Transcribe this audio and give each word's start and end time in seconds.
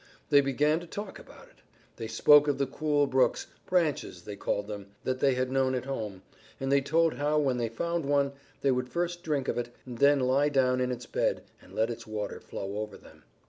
They 0.31 0.41
began 0.41 0.79
to 0.79 0.87
talk 0.87 1.19
about 1.19 1.47
it. 1.49 1.61
They 1.97 2.07
spoke 2.07 2.47
of 2.47 2.57
the 2.57 2.65
cool 2.65 3.05
brooks, 3.05 3.45
"branches" 3.67 4.23
they 4.23 4.35
called 4.35 4.65
them, 4.65 4.87
that 5.03 5.19
they 5.19 5.35
had 5.35 5.51
known 5.51 5.75
at 5.75 5.85
home, 5.85 6.23
and 6.59 6.71
they 6.71 6.81
told 6.81 7.13
how, 7.17 7.37
when 7.37 7.57
they 7.57 7.69
found 7.69 8.05
one, 8.05 8.31
they 8.61 8.71
would 8.71 8.89
first 8.89 9.21
drink 9.21 9.47
of 9.47 9.59
it, 9.59 9.69
and 9.85 9.99
then 9.99 10.19
lie 10.19 10.49
down 10.49 10.81
in 10.81 10.91
its 10.91 11.05
bed 11.05 11.43
and 11.61 11.75
let 11.75 11.91
its 11.91 12.07
water 12.07 12.39
flow 12.39 12.77
over 12.79 12.97
them. 12.97 13.25